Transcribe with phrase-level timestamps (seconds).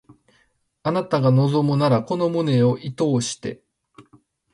[0.81, 3.61] あなたが望むならこの胸を射通して